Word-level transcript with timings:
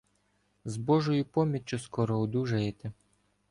—З 0.65 0.77
Божою 0.77 1.25
поміччю 1.25 1.79
скоро 1.79 2.19
одужаєте. 2.19 2.91